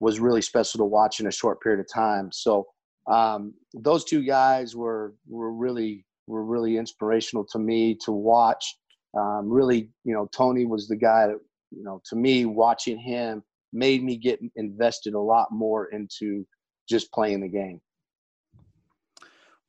[0.00, 2.30] was really special to watch in a short period of time.
[2.32, 2.66] So
[3.10, 8.76] um, those two guys were were really were really inspirational to me to watch.
[9.16, 11.38] Um, really, you know, Tony was the guy that
[11.70, 16.46] you know to me watching him made me get invested a lot more into
[16.88, 17.80] just playing the game.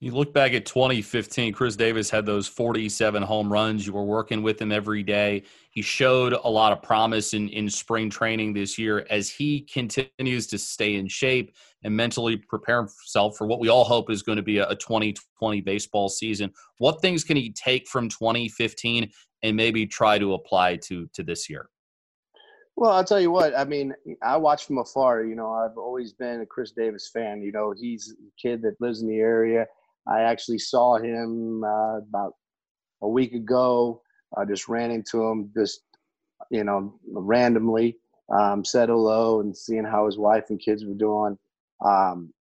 [0.02, 3.88] You look back at 2015, Chris Davis had those 47 home runs.
[3.88, 5.44] You were working with him every day.
[5.72, 10.48] He showed a lot of promise in, in spring training this year as he continues
[10.48, 11.56] to stay in shape
[11.86, 14.76] and mentally prepare himself for what we all hope is going to be a, a
[14.76, 16.52] 2020 baseball season.
[16.78, 19.10] What things can he take from 2015
[19.44, 21.70] and maybe try to apply to, to this year?
[22.76, 23.58] Well, I'll tell you what.
[23.58, 25.24] I mean, I watch from afar.
[25.24, 27.42] You know, I've always been a Chris Davis fan.
[27.42, 29.66] You know, he's a kid that lives in the area
[30.08, 32.34] I actually saw him uh, about
[33.02, 34.02] a week ago.
[34.38, 35.82] I just ran into him, just
[36.50, 37.98] you know, randomly.
[38.36, 41.38] Um, said hello and seeing how his wife and kids were doing.
[41.86, 42.34] Um,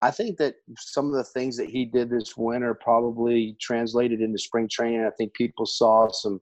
[0.00, 4.38] I think that some of the things that he did this winter probably translated into
[4.38, 5.04] spring training.
[5.04, 6.40] I think people saw some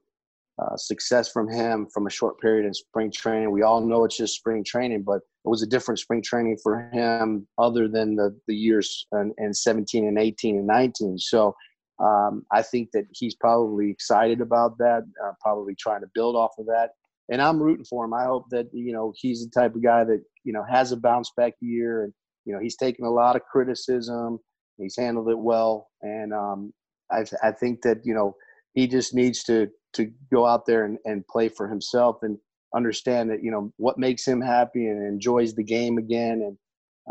[0.58, 3.50] uh, success from him from a short period in spring training.
[3.50, 6.90] We all know it's just spring training, but it was a different spring training for
[6.92, 11.18] him other than the, the years and, in 17 and 18 and 19.
[11.18, 11.54] So
[12.02, 16.52] um, I think that he's probably excited about that, uh, probably trying to build off
[16.58, 16.90] of that.
[17.30, 18.12] And I'm rooting for him.
[18.12, 20.96] I hope that, you know, he's the type of guy that, you know, has a
[20.96, 22.12] bounce back year and,
[22.44, 24.38] you know, he's taken a lot of criticism.
[24.76, 25.88] He's handled it well.
[26.02, 26.72] And um,
[27.10, 28.34] I, I think that, you know,
[28.74, 32.38] he just needs to to go out there and, and play for himself and
[32.74, 36.42] understand that you know what makes him happy and enjoys the game again.
[36.42, 36.58] And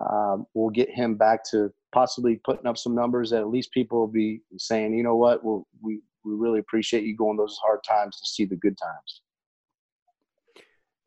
[0.09, 3.99] um, we'll get him back to possibly putting up some numbers that at least people
[3.99, 5.43] will be saying you know what?
[5.43, 9.21] We we we really appreciate you going those hard times to see the good times.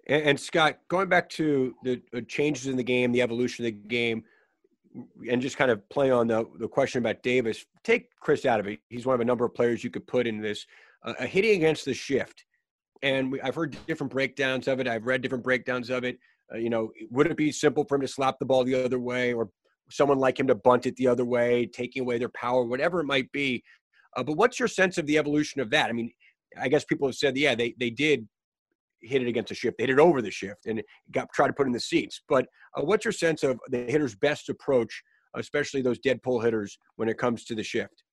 [0.08, 3.78] And, and scott going back to the changes in the game the evolution of the
[3.88, 4.24] game
[5.30, 8.66] and just kind of play on the, the question about davis take chris out of
[8.66, 10.66] it he's one of a number of players you could put in this
[11.04, 12.44] uh, hitting against the shift.
[13.02, 14.88] And we, I've heard different breakdowns of it.
[14.88, 16.18] I've read different breakdowns of it.
[16.52, 18.98] Uh, you know, would it be simple for him to slap the ball the other
[18.98, 19.48] way or
[19.90, 23.06] someone like him to bunt it the other way, taking away their power, whatever it
[23.06, 23.62] might be?
[24.16, 25.88] Uh, but what's your sense of the evolution of that?
[25.88, 26.10] I mean,
[26.60, 28.28] I guess people have said, yeah, they, they did
[29.02, 29.78] hit it against the shift.
[29.78, 32.22] They hit it over the shift and got try to put in the seats.
[32.28, 35.02] But uh, what's your sense of the hitter's best approach,
[35.36, 38.04] especially those dead pull hitters, when it comes to the shift?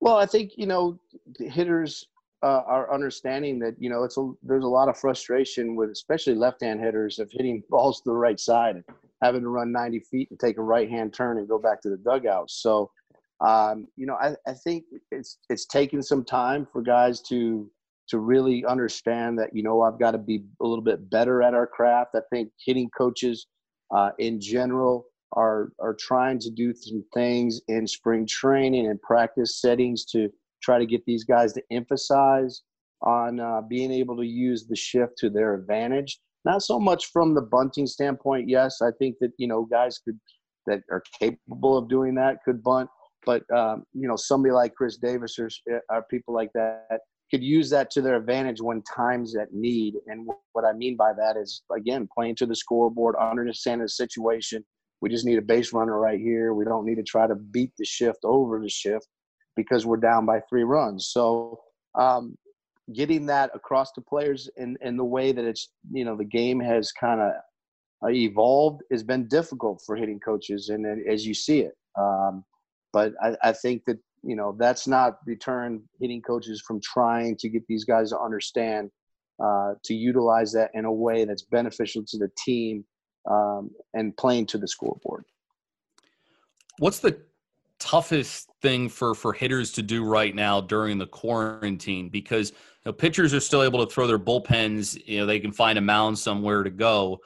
[0.00, 0.98] Well, I think you know
[1.38, 2.06] the hitters
[2.42, 6.34] uh, are understanding that you know it's a there's a lot of frustration with especially
[6.34, 8.84] left-hand hitters of hitting balls to the right side and
[9.22, 11.98] having to run 90 feet and take a right-hand turn and go back to the
[11.98, 12.50] dugout.
[12.50, 12.90] So,
[13.44, 17.70] um, you know, I, I think it's it's taken some time for guys to
[18.08, 21.54] to really understand that you know I've got to be a little bit better at
[21.54, 22.10] our craft.
[22.14, 23.46] I think hitting coaches
[23.94, 29.60] uh, in general are are trying to do some things in spring training and practice
[29.60, 30.30] settings to
[30.62, 32.62] try to get these guys to emphasize
[33.02, 36.20] on uh, being able to use the shift to their advantage.
[36.44, 38.48] Not so much from the bunting standpoint.
[38.48, 40.18] Yes, I think that you know guys could
[40.66, 42.88] that are capable of doing that could bunt,
[43.26, 45.50] but um, you know somebody like Chris Davis or,
[45.90, 49.94] or people like that could use that to their advantage when times at need.
[50.06, 54.64] And what I mean by that is again playing to the scoreboard, understanding the situation,
[55.00, 56.54] we just need a base runner right here.
[56.54, 59.06] We don't need to try to beat the shift over the shift
[59.56, 61.08] because we're down by three runs.
[61.08, 61.60] So
[61.98, 62.36] um,
[62.94, 66.60] getting that across to players in, in the way that it's, you know, the game
[66.60, 67.32] has kind of
[68.02, 70.70] uh, evolved has been difficult for hitting coaches.
[70.70, 72.44] And as you see it, um,
[72.92, 77.48] but I, I think that, you know, that's not deterring hitting coaches from trying to
[77.48, 78.90] get these guys to understand
[79.42, 82.84] uh, to utilize that in a way that's beneficial to the team
[83.30, 85.24] um, and playing to the scoreboard.
[86.78, 87.18] What's the
[87.90, 92.08] toughest thing for for hitters to do right now during the quarantine?
[92.08, 95.00] Because you know, pitchers are still able to throw their bullpens.
[95.06, 97.18] You know, they can find a mound somewhere to go.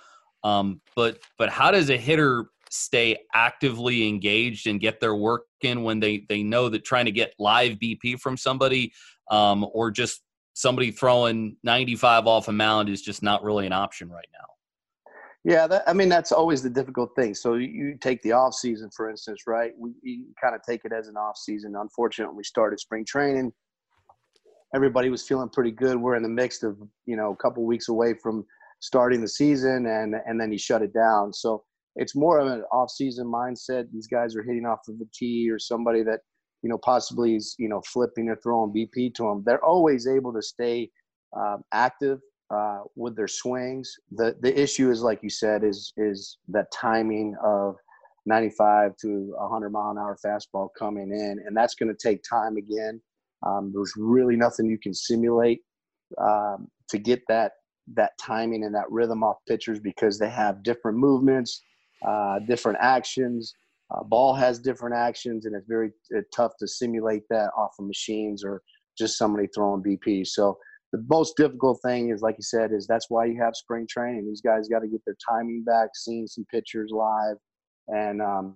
[0.42, 5.82] Um, but but how does a hitter stay actively engaged and get their work in
[5.82, 8.92] when they they know that trying to get live BP from somebody
[9.30, 10.22] um, or just
[10.54, 14.53] somebody throwing 95 off a mound is just not really an option right now?
[15.44, 17.34] Yeah, that, I mean that's always the difficult thing.
[17.34, 19.72] So you take the off season, for instance, right?
[19.78, 21.74] We, we kind of take it as an off season.
[21.76, 23.52] Unfortunately, we started spring training.
[24.74, 25.98] Everybody was feeling pretty good.
[25.98, 28.44] We're in the mix of you know a couple weeks away from
[28.80, 31.34] starting the season, and and then he shut it down.
[31.34, 31.62] So
[31.96, 33.84] it's more of an off season mindset.
[33.92, 36.20] These guys are hitting off of the tee, or somebody that
[36.62, 39.42] you know possibly is you know flipping or throwing BP to them.
[39.44, 40.90] They're always able to stay
[41.36, 43.94] um, active uh, with their swings.
[44.12, 47.76] The the issue is, like you said, is is that timing of
[48.26, 52.56] 95 to 100 mile an hour fastball coming in, and that's going to take time
[52.56, 53.00] again.
[53.46, 55.60] Um, there's really nothing you can simulate
[56.18, 57.52] um, to get that
[57.94, 61.60] that timing and that rhythm off pitchers because they have different movements,
[62.06, 63.54] uh, different actions.
[63.90, 67.86] Uh, ball has different actions, and it's very uh, tough to simulate that off of
[67.86, 68.62] machines or
[68.96, 70.26] just somebody throwing BP.
[70.26, 70.56] So
[70.94, 74.24] the most difficult thing is, like you said, is that's why you have spring training.
[74.28, 77.34] These guys got to get their timing back, seeing some pitchers live,
[77.88, 78.54] and um,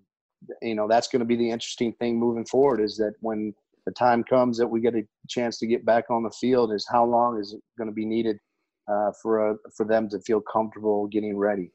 [0.63, 2.81] you know that's going to be the interesting thing moving forward.
[2.81, 3.53] Is that when
[3.87, 6.87] the time comes that we get a chance to get back on the field, is
[6.89, 8.39] how long is it going to be needed
[8.89, 11.73] uh, for a, for them to feel comfortable getting ready?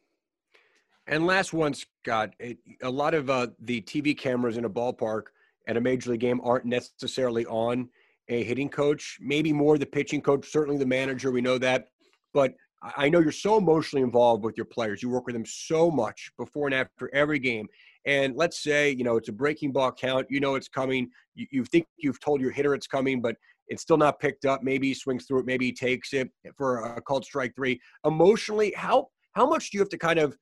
[1.07, 2.35] And last one, Scott.
[2.39, 5.23] It, a lot of uh, the TV cameras in a ballpark
[5.67, 7.89] at a major league game aren't necessarily on
[8.29, 11.31] a hitting coach, maybe more the pitching coach, certainly the manager.
[11.31, 11.89] We know that.
[12.33, 12.53] But
[12.97, 15.01] I know you're so emotionally involved with your players.
[15.01, 17.67] You work with them so much before and after every game.
[18.05, 20.27] And let's say, you know, it's a breaking ball count.
[20.29, 21.09] You know it's coming.
[21.35, 24.63] You, you think you've told your hitter it's coming, but it's still not picked up.
[24.63, 25.45] Maybe he swings through it.
[25.45, 27.79] Maybe he takes it for a called strike three.
[28.05, 30.37] Emotionally, how how much do you have to kind of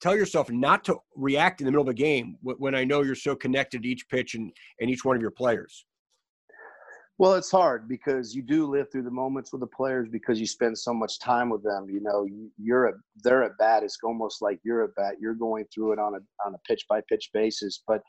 [0.00, 3.14] tell yourself not to react in the middle of a game when I know you're
[3.14, 5.86] so connected to each pitch and, and each one of your players?
[7.18, 10.46] Well, it's hard because you do live through the moments with the players because you
[10.46, 11.86] spend so much time with them.
[11.88, 12.26] You know,
[12.58, 13.82] you're at they're at bat.
[13.82, 15.14] It's almost like you're at bat.
[15.18, 17.82] You're going through it on a on a pitch by pitch basis.
[17.86, 18.02] But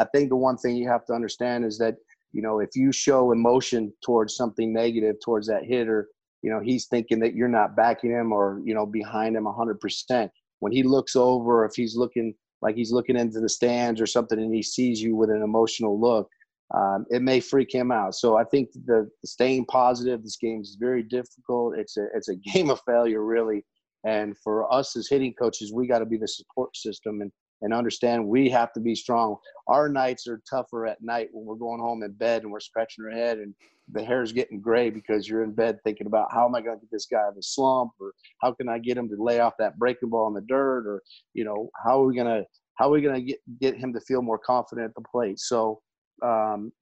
[0.00, 1.96] I think the one thing you have to understand is that
[2.32, 6.08] you know if you show emotion towards something negative towards that hitter,
[6.40, 10.30] you know he's thinking that you're not backing him or you know behind him 100%.
[10.60, 14.38] When he looks over, if he's looking like he's looking into the stands or something,
[14.38, 16.30] and he sees you with an emotional look
[16.72, 18.14] um, it may freak him out.
[18.14, 20.22] So I think the, the, staying positive.
[20.22, 21.76] This game is very difficult.
[21.76, 23.64] It's a it's a game of failure, really.
[24.06, 27.30] And for us as hitting coaches, we got to be the support system and
[27.62, 29.36] and understand we have to be strong.
[29.68, 33.04] Our nights are tougher at night when we're going home in bed and we're scratching
[33.04, 33.54] our head and
[33.92, 36.80] the hair's getting gray because you're in bed thinking about how am I going to
[36.80, 39.40] get this guy out of the slump or how can I get him to lay
[39.40, 42.44] off that breaking ball in the dirt or you know how are we going to
[42.76, 45.38] how are we going to get get him to feel more confident at the plate.
[45.38, 45.80] So
[46.24, 46.72] um,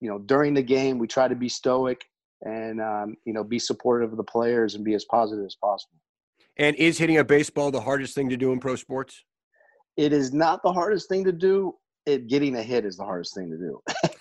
[0.00, 2.04] you know, during the game, we try to be stoic
[2.42, 5.98] and um, you know be supportive of the players and be as positive as possible.
[6.58, 9.24] And is hitting a baseball the hardest thing to do in pro sports?
[9.96, 11.74] It is not the hardest thing to do.
[12.06, 13.80] It getting a hit is the hardest thing to do.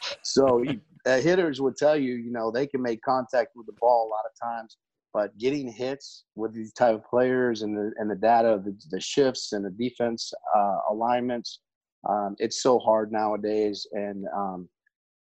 [0.24, 0.64] so
[1.06, 4.10] uh, hitters would tell you, you know, they can make contact with the ball a
[4.10, 4.78] lot of times,
[5.14, 9.00] but getting hits with these type of players and the and the data, the, the
[9.00, 11.60] shifts and the defense uh, alignments,
[12.08, 14.70] um, it's so hard nowadays, and um,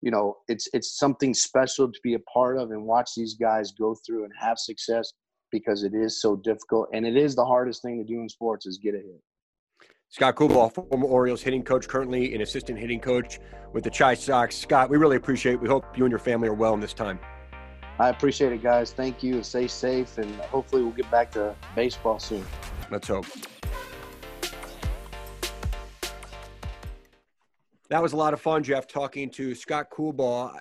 [0.02, 3.72] you know it's it's something special to be a part of and watch these guys
[3.72, 5.14] go through and have success
[5.52, 8.66] because it is so difficult and it is the hardest thing to do in sports
[8.66, 9.22] is get a hit.
[10.10, 13.40] Scott Coolbaugh, former Orioles hitting coach, currently an assistant hitting coach
[13.74, 14.56] with the Chi Sox.
[14.56, 15.62] Scott, we really appreciate it.
[15.62, 17.20] We hope you and your family are well in this time.
[18.00, 18.94] I appreciate it, guys.
[18.94, 19.44] Thank you.
[19.44, 22.46] Stay safe, and hopefully we'll get back to baseball soon.
[22.90, 23.26] Let's hope.
[27.90, 30.58] That was a lot of fun, Jeff, talking to Scott Coolbaugh.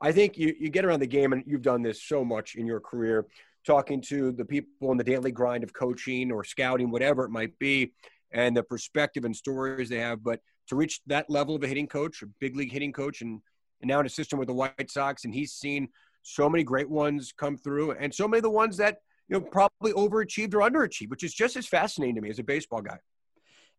[0.00, 2.66] I think you, you get around the game, and you've done this so much in
[2.66, 3.26] your career,
[3.66, 7.58] talking to the people in the daily grind of coaching or scouting, whatever it might
[7.58, 7.92] be,
[8.32, 10.22] and the perspective and stories they have.
[10.22, 13.40] But to reach that level of a hitting coach, a big league hitting coach, and,
[13.80, 15.88] and now an assistant with the White Sox, and he's seen
[16.22, 19.40] so many great ones come through, and so many of the ones that you know
[19.40, 22.98] probably overachieved or underachieved, which is just as fascinating to me as a baseball guy.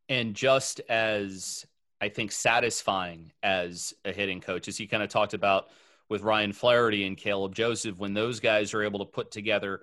[0.10, 1.66] And just as
[2.00, 5.68] I think, satisfying as a hitting coach, as he kind of talked about
[6.10, 9.82] with Ryan Flaherty and Caleb Joseph, when those guys are able to put together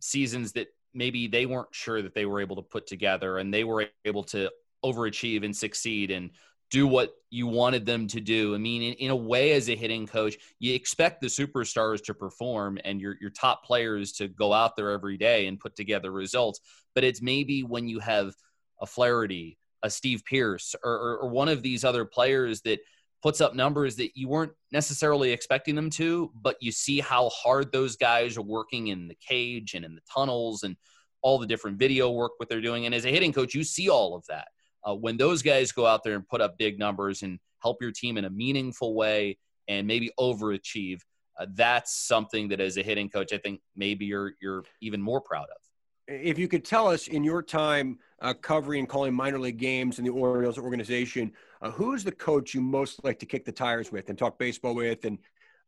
[0.00, 3.64] seasons that maybe they weren't sure that they were able to put together and they
[3.64, 4.50] were able to
[4.84, 6.30] overachieve and succeed and
[6.70, 8.54] do what you wanted them to do.
[8.54, 12.14] I mean, in, in, a way, as a hitting coach, you expect the superstars to
[12.14, 16.10] perform and your, your top players to go out there every day and put together
[16.10, 16.60] results.
[16.94, 18.34] But it's maybe when you have
[18.80, 22.80] a Flaherty, a Steve Pearce or, or, or one of these other players that
[23.22, 27.72] puts up numbers that you weren't necessarily expecting them to, but you see how hard
[27.72, 30.76] those guys are working in the cage and in the tunnels and
[31.22, 32.86] all the different video work what they're doing.
[32.86, 34.48] And as a hitting coach, you see all of that.
[34.86, 37.90] Uh, when those guys go out there and put up big numbers and help your
[37.90, 41.00] team in a meaningful way and maybe overachieve,
[41.40, 45.20] uh, that's something that as a hitting coach, I think maybe you're you're even more
[45.20, 45.65] proud of.
[46.08, 49.98] If you could tell us in your time uh, covering and calling minor league games
[49.98, 53.90] in the Orioles organization, uh, who's the coach you most like to kick the tires
[53.90, 55.04] with and talk baseball with?
[55.04, 55.18] And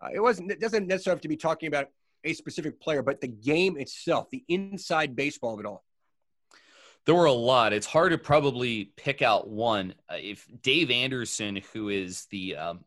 [0.01, 1.89] uh, it wasn't it doesn't necessarily have to be talking about
[2.25, 5.85] a specific player, but the game itself, the inside baseball of it all.
[7.05, 7.73] There were a lot.
[7.73, 9.95] It's hard to probably pick out one.
[10.11, 12.85] Uh, if Dave Anderson, who is the um,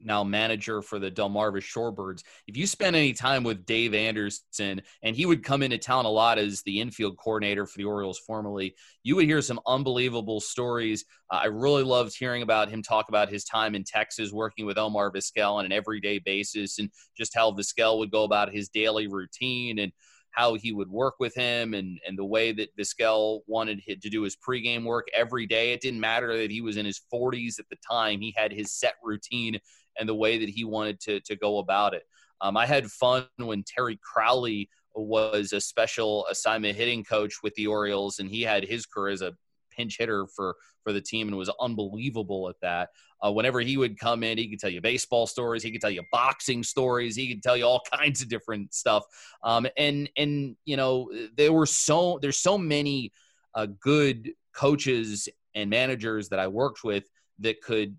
[0.00, 2.22] now manager for the Delmarva Shorebirds.
[2.46, 6.10] If you spend any time with Dave Anderson, and he would come into town a
[6.10, 11.04] lot as the infield coordinator for the Orioles formerly, you would hear some unbelievable stories.
[11.30, 14.78] Uh, I really loved hearing about him talk about his time in Texas working with
[14.78, 19.06] Omar Vizquel on an everyday basis and just how Vizquel would go about his daily
[19.08, 19.92] routine and
[20.36, 24.22] how he would work with him and, and the way that Vizquel wanted to do
[24.22, 25.72] his pregame work every day.
[25.72, 28.20] It didn't matter that he was in his 40s at the time.
[28.20, 29.58] He had his set routine
[29.98, 32.02] and the way that he wanted to, to go about it.
[32.40, 37.66] Um, I had fun when Terry Crowley was a special assignment hitting coach with the
[37.66, 39.34] Orioles, and he had his career as a
[39.70, 42.90] pinch hitter for for the team and was unbelievable at that.
[43.24, 45.90] Uh, whenever he would come in, he could tell you baseball stories, he could tell
[45.90, 49.04] you boxing stories, he could tell you all kinds of different stuff.
[49.42, 53.12] Um, and and you know there were so there's so many
[53.54, 57.04] uh, good coaches and managers that I worked with
[57.40, 57.96] that could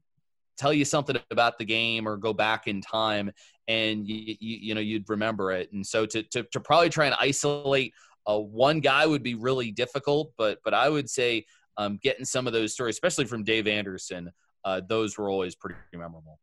[0.58, 3.32] tell you something about the game or go back in time
[3.68, 5.72] and you, you, you know you'd remember it.
[5.72, 7.94] And so to, to, to probably try and isolate
[8.28, 11.46] uh, one guy would be really difficult but but i would say
[11.78, 14.32] um, getting some of those stories especially from dave anderson
[14.66, 16.40] uh, those were always pretty memorable.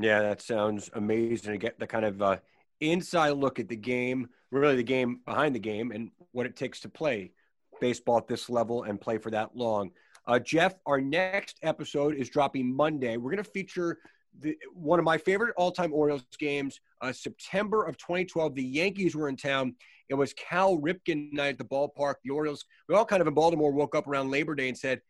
[0.00, 2.36] Yeah that sounds amazing to get the kind of uh,
[2.80, 6.80] inside look at the game really the game behind the game and what it takes
[6.80, 7.32] to play
[7.80, 9.90] baseball at this level and play for that long
[10.26, 13.16] uh, Jeff, our next episode is dropping Monday.
[13.16, 13.98] We're going to feature
[14.40, 18.54] the, one of my favorite all-time Orioles games, uh, September of 2012.
[18.54, 19.74] The Yankees were in town.
[20.08, 22.14] It was Cal Ripken night at the ballpark.
[22.24, 25.00] The Orioles, we all kind of in Baltimore woke up around Labor Day and said,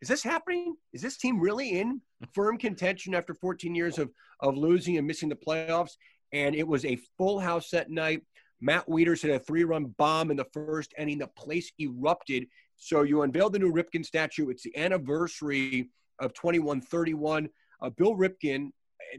[0.00, 0.76] is this happening?
[0.92, 2.00] Is this team really in
[2.34, 4.10] firm contention after 14 years of,
[4.40, 5.92] of losing and missing the playoffs?
[6.32, 8.22] And it was a full house that night.
[8.60, 11.18] Matt Wieters hit a three-run bomb in the first inning.
[11.18, 12.46] The place erupted.
[12.76, 14.50] So you unveiled the new Ripken statue.
[14.50, 17.48] It's the anniversary of 2131.
[17.80, 18.70] Uh, Bill Ripken,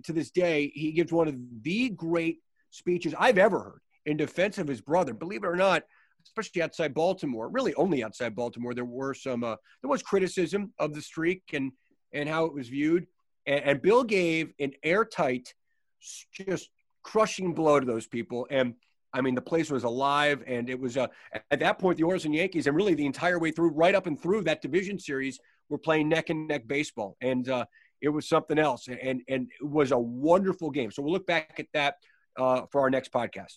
[0.03, 2.39] to this day, he gives one of the great
[2.71, 5.13] speeches I've ever heard in defense of his brother.
[5.13, 5.83] Believe it or not,
[6.25, 10.93] especially outside Baltimore, really only outside Baltimore, there were some uh, there was criticism of
[10.93, 11.71] the streak and
[12.13, 13.07] and how it was viewed.
[13.45, 15.53] And, and Bill gave an airtight,
[16.31, 16.69] just
[17.03, 18.47] crushing blow to those people.
[18.49, 18.75] And
[19.15, 21.07] I mean, the place was alive, and it was uh,
[21.49, 24.07] at that point the Orioles and Yankees, and really the entire way through, right up
[24.07, 25.39] and through that division series,
[25.69, 27.65] were playing neck and neck baseball, and uh,
[28.01, 30.91] it was something else, and and it was a wonderful game.
[30.91, 31.95] So we'll look back at that
[32.37, 33.53] uh, for our next podcast.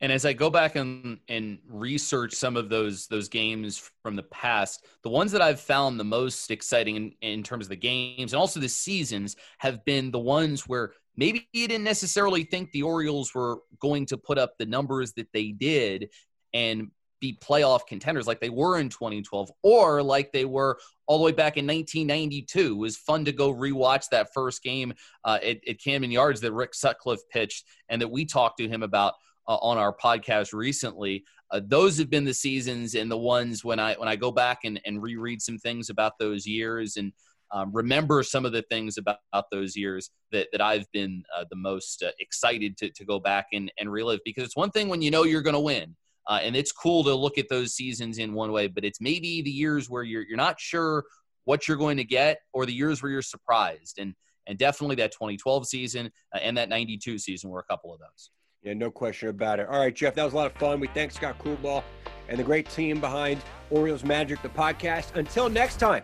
[0.00, 4.24] And as I go back and, and research some of those those games from the
[4.24, 8.32] past, the ones that I've found the most exciting in, in terms of the games
[8.32, 12.82] and also the seasons have been the ones where maybe you didn't necessarily think the
[12.82, 16.10] Orioles were going to put up the numbers that they did
[16.52, 16.90] and
[17.20, 21.32] be playoff contenders like they were in 2012 or like they were all the way
[21.32, 22.74] back in 1992.
[22.74, 24.92] It was fun to go rewatch that first game
[25.24, 28.82] uh, at, at Camden Yards that Rick Sutcliffe pitched and that we talked to him
[28.82, 29.14] about
[29.48, 31.24] uh, on our podcast recently.
[31.50, 34.60] Uh, those have been the seasons and the ones when I when I go back
[34.64, 37.12] and, and reread some things about those years and
[37.54, 41.44] um, remember some of the things about, about those years that, that I've been uh,
[41.48, 44.88] the most uh, excited to, to go back and, and relive because it's one thing
[44.88, 45.94] when you know you're going to win.
[46.26, 49.40] Uh, and it's cool to look at those seasons in one way, but it's maybe
[49.40, 51.04] the years where you're, you're not sure
[51.44, 53.98] what you're going to get or the years where you're surprised.
[54.00, 54.14] And,
[54.48, 58.30] and definitely that 2012 season uh, and that 92 season were a couple of those.
[58.64, 59.68] Yeah, no question about it.
[59.68, 60.80] All right, Jeff, that was a lot of fun.
[60.80, 61.82] We thank Scott Coolbaugh
[62.28, 65.14] and the great team behind Orioles Magic, the podcast.
[65.16, 66.02] Until next time.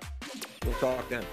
[0.67, 1.25] We'll talk then.